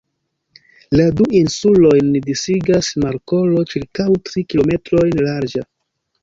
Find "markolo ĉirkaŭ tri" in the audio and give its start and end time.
3.05-4.45